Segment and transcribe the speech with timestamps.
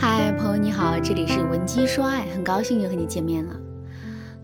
[0.00, 3.56] 嗨，朋友你好，这里是文姬说爱，很高兴又和你见面了。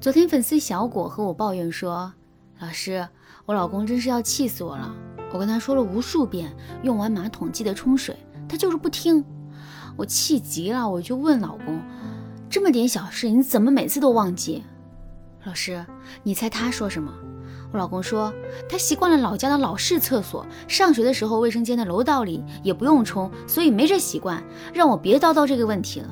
[0.01, 2.13] 昨天粉丝小果和我抱怨说，
[2.59, 3.07] 老师，
[3.47, 4.93] 我老公真是要气死我了。
[5.33, 8.17] 我跟他说了无数遍，用完马桶记得冲水，
[8.49, 9.25] 他就是不听。
[9.97, 11.81] 我气急了，我就问老公，
[12.51, 14.65] 这么点小事，你怎么每次都忘记？
[15.45, 15.87] 老师，
[16.25, 17.15] 你猜他说什么？
[17.75, 18.33] 我老公说，
[18.69, 24.41] 他习惯了老家的老式厕所，上学的时候卫生间的楼道里也不用冲，所以没这习惯，
[24.73, 26.09] 让我别叨叨这个问题了。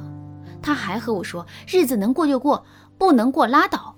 [0.60, 2.64] 他还和我说，日子能过就过，
[2.98, 3.94] 不能过拉倒。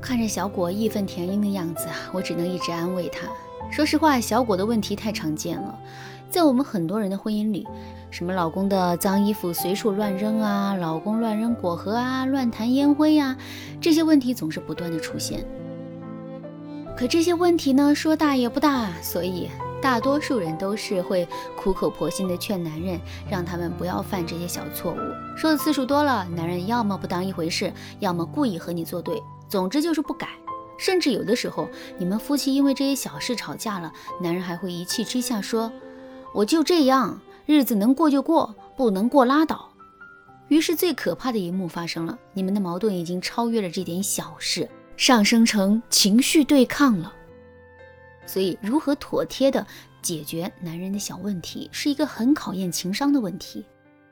[0.00, 3.28] 看着小果义愤填膺的样子，我只能一直安慰他。
[3.70, 5.78] 说实话，小果的问题太常见了，
[6.30, 7.68] 在我们很多人的婚姻里，
[8.10, 13.36] 什么老公的脏衣服随处乱扔啊，老公乱扔果核啊，乱弹烟灰呀，
[13.82, 15.46] 这些问题总是不断的出现。
[17.00, 19.48] 可这些问题呢，说大也不大，所以
[19.80, 21.26] 大多数人都是会
[21.56, 24.98] 苦口婆心的劝男人，让他们不要犯这些小错误。
[25.34, 30.28] 说的次数多了，男人要么不当一回事，要么故意和你作对，总之就是不改。
[30.76, 35.72] 甚至有的时候，你们夫妻因为这些小事吵架了，男人还会一气之下说
[36.34, 39.70] ：“我就这样，日子能过就过，不能过拉倒。”
[40.48, 44.68] 于是最可怕的一幕发生了，你们的矛盾已经超越了这点小事。
[45.00, 47.10] 上升成情绪对抗了，
[48.26, 49.66] 所以如何妥帖的
[50.02, 53.64] 解决男人的小问题，是一个很考验情商的问题。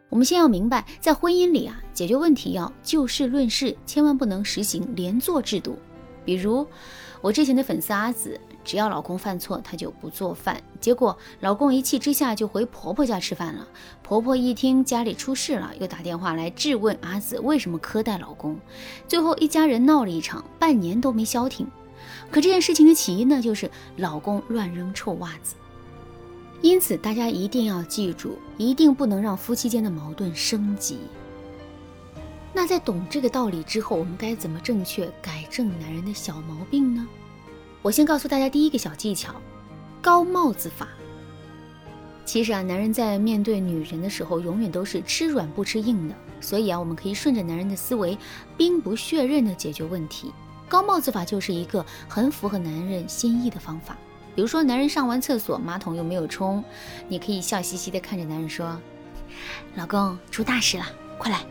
[0.08, 5.78] 我们先要明白，在婚姻里啊，解决问题要就事论事，千万不能实行连坐制度。
[6.24, 6.66] 比如
[7.20, 8.40] 我之前的粉丝阿紫。
[8.68, 10.62] 只要老公犯错，她就不做饭。
[10.78, 13.66] 结果老公一气之下就回婆婆家吃饭了。
[14.02, 18.60] 婆婆一听家里出事了，又打电话来质问阿紫为什么苛待老公。
[19.08, 21.66] 最后一家人闹了一场，半年都没消停。
[22.30, 25.54] 可这件事情的起因呢，就是老公乱扔臭袜子。
[26.60, 30.98] 因此大家一定要记住，一定不能让夫妻间的矛盾升级。
[32.52, 37.08] 那在懂这个道理之后，我们该怎么正确改正男人的小毛病呢？
[37.82, 39.34] 我先告诉大家第一个小技巧，
[40.02, 40.88] 高帽子法。
[42.24, 46.14] 其实啊，男人在面对女人的时候，永远都是吃软不吃硬的。
[46.40, 48.18] 所以啊，我们可以顺着男人的思维，
[48.56, 50.32] 兵不血刃的解决问题。
[50.68, 53.96] 高帽子法就是一个很符合男人心意的方法。
[54.34, 56.62] 比如说，男人上完厕所，马桶又没有冲，
[57.08, 58.78] 你可以笑嘻嘻的看着男人说
[59.74, 60.84] ：“老公，出大事了，
[61.16, 61.44] 快来。”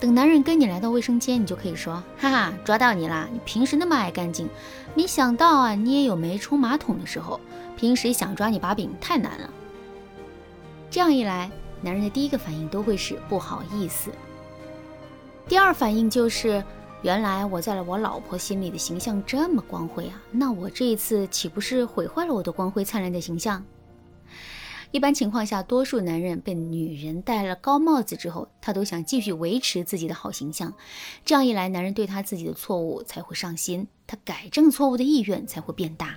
[0.00, 3.28] 等男人跟你来到卫生间，你就可以说：“哈哈，抓到你啦！
[3.30, 4.48] 你平时那么爱干净，
[4.94, 7.38] 没想到啊，你也有没冲马桶的时候。
[7.76, 9.50] 平时想抓你把柄太难了。”
[10.90, 11.50] 这样一来，
[11.82, 14.10] 男人的第一个反应都会是不好意思。
[15.46, 16.64] 第二反应就是，
[17.02, 23.62] 原来我在了我老婆心里的形象这么光辉啊，那我这一次岂不是毁坏了我的光辉灿烂的形象？
[24.92, 30.72] 一般情况下，多数男人被女人戴了高帽子之后，他都想继续维持自己的好形象。
[31.24, 36.16] 这样一来，男人对他自己的错误才会上心，他改正错误的意愿才会变大。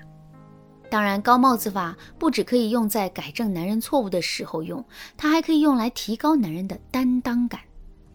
[0.90, 4.84] 当然，高帽子法不只可以用在改正男人错误的时候用，
[5.18, 7.62] 它还可以用来提高男人的担当感。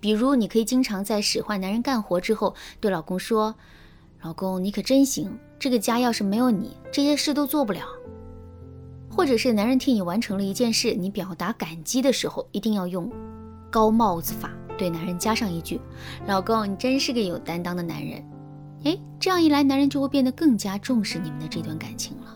[0.00, 3.54] 比如，你可以经常在使唤男人干活之后，对老公说
[4.22, 7.84] ：“老公，你可真行，这个家要是没有你，这些事都做不了。”
[9.18, 13.10] 或者是男人替你完成了一件事，你表达感激的时候，一定要用
[13.68, 14.48] 高帽子法，
[14.78, 15.80] 对男人加上一句
[16.28, 18.24] ：“老公，你真是个有担当的男人。”
[18.86, 22.26] 哎，这样一来，男人就会变得更加重视你们的这段感情了。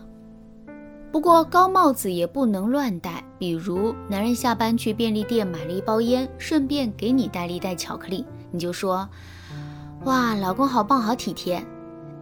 [1.09, 9.07] 不过高帽子也不能乱戴，比如男人下班去便利店买了一包烟，顺便给你带了一袋巧克力，你就说
[10.03, 11.65] ：“哇，老公好棒，好体贴。”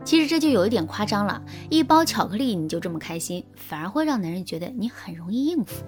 [0.03, 5.83] 其实这就有一点夸张了，一包巧克力你就这么开心，反而会让男人觉得你很容易应付。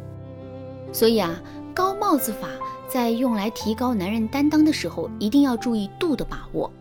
[0.91, 1.41] 所以啊，
[1.73, 2.47] 高帽子法
[2.87, 6.71] 在用来提高男人担当的时候，一定要注意度的把握。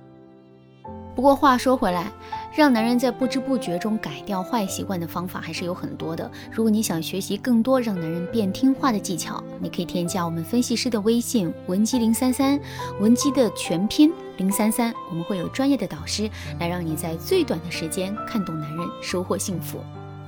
[1.15, 2.13] 不过话说回来，
[2.55, 6.31] 让男人在不知不觉中改掉坏习惯的方法还是有很多的。
[6.51, 12.61] 如果你想学习更多让男人变听话的技巧，你可以添加我们分析师的微信文姬零三三，
[13.01, 16.31] 文姬的全拼零三三，我们会有专业的导师
[16.61, 19.79] 来让你在最短的时间看懂男人，收获幸福。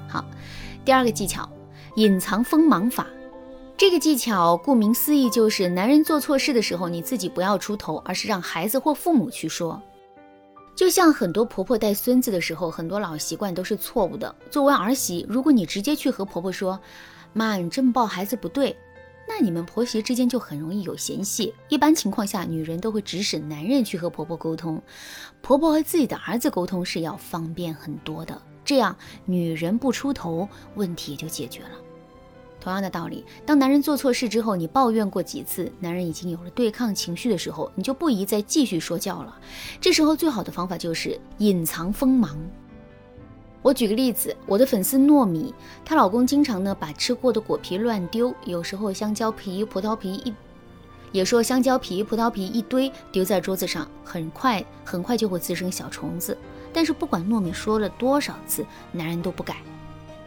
[0.08, 0.24] 好，
[0.82, 1.46] 第二个技巧，
[1.96, 3.06] 隐藏锋芒法。
[3.76, 9.82] 这个技巧顾名思义就是男人做错事的时候，你自己不要出头，而是让孩子或父母去说。
[10.74, 14.34] 就像很多婆婆带孙子的时候，很多老习惯都是错误的。
[14.50, 16.80] 作为儿媳，如果你直接去和婆婆说
[17.32, 18.76] ：“妈，你这么抱孩子不对”，
[19.28, 21.54] 那你们婆媳之间就很容易有嫌隙。
[21.68, 24.82] 一般情况下，女人都会指使男人去和婆婆沟通，
[25.40, 28.40] 婆婆和自己的儿子沟通是要方便很多的。
[28.64, 31.70] 这样，女人不出头，问题也就解决了。
[32.64, 39.38] 同样的道理，当男人做错事之后，你抱怨过几次，男人已经有了对抗情绪的时候，你就不宜再继续说教了。
[39.82, 42.34] 这时候最好的方法就是隐藏锋芒。
[43.60, 50.32] 我举个例子，我的粉丝糯米，她老公经常呢把吃过的果皮乱丢，有时候香蕉皮、葡萄皮一，
[51.12, 56.34] 也说香蕉皮、葡萄皮一堆丢在桌子上，很快很快就会滋生小虫子。
[56.72, 59.56] 但是不管糯米说了多少次，男人都不改。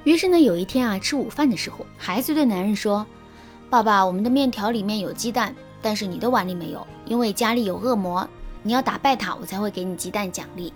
[0.03, 3.05] 于是呢，有一天啊，吃午饭的时候，孩子对男人说
[3.69, 8.27] ：“爸爸，我们的面条里面有鸡蛋，但是你的碗里没有，因为家里有恶魔，
[8.63, 10.71] 你要打败他，我才会给你鸡蛋奖励。”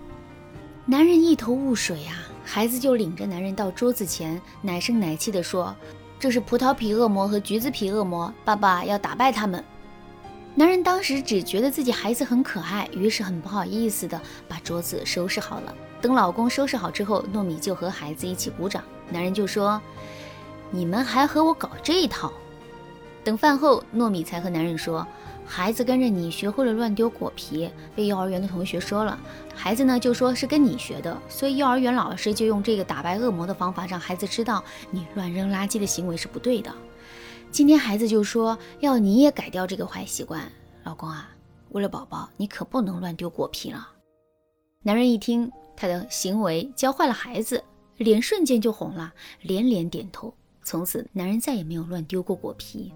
[0.84, 5.74] 男人一头雾水啊，孩子就领着男人到桌子前，奶声奶气地说
[6.20, 9.64] ：“这是葡萄皮恶魔和橘子皮恶魔，爸爸要打败他们。”
[10.54, 15.74] 男人当时只觉得自己孩子很可爱，于是很不好意思的把桌子收拾好了。
[16.02, 18.82] 等老公收拾好之后，糯米就和孩子一起鼓掌。
[19.08, 19.80] 男人就说
[20.72, 22.32] ：“你们还和我搞这一套？”
[23.22, 25.06] 等饭后，糯米才和男人说
[25.46, 29.16] ：“孩子跟着你学会了乱丢果皮，被幼儿园的同学说了。
[29.54, 36.72] 孩子呢就说是跟你学的，所以幼儿园老师就用这个打败恶魔的方法，让孩子知道你乱扔垃圾的行为是不对的。
[37.52, 40.50] 今天孩子就说要你也改掉这个坏习惯。
[40.82, 41.30] 老公啊，
[41.68, 43.88] 为了宝宝，你可不能乱丢果皮了。”
[44.82, 45.48] 男人一听。
[45.82, 47.60] 他的行为教坏了孩子，
[47.96, 50.32] 脸瞬间就红了，连连点头。
[50.62, 52.92] 从此，男人再也没有乱丢过果皮。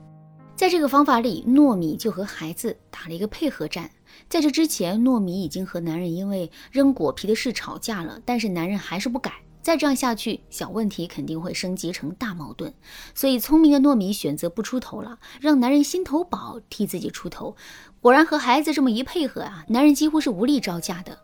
[0.55, 3.91] 在这个方法里，糯米就和孩子打了一个配合战。
[4.29, 9.33] 在这之前，糯米已经和男人因为扔果皮的事吵架了，但是男人还是不改。
[9.61, 12.73] 再这样下去，小问题肯定会升级成大矛盾。
[13.17, 17.57] 所以，聪明的糯米选择不出头了，让男人心头宝替自己出头。
[18.01, 21.19] 果然，和孩子这么一配合啊，男人几乎是无力招架的。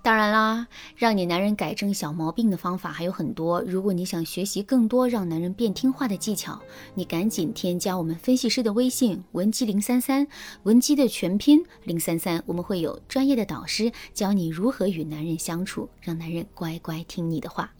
[0.00, 0.66] 当然啦，
[0.96, 3.60] 让你男人改正小毛病的方法还有很多。
[3.62, 6.58] 如果你想学习更多让男人变听话的技巧，
[6.94, 10.26] 你赶紧添加我们分析师的微信文姬零三三，
[10.62, 17.72] 文姬的全拼零三三，我们会有专业的导师教你如何与男人相处，让男人乖乖听你的话。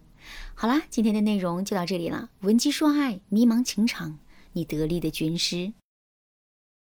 [0.55, 2.29] 好啦，今天的内容就到这里了。
[2.41, 4.19] 文姬说爱，迷茫情场，
[4.53, 5.73] 你得力的军师。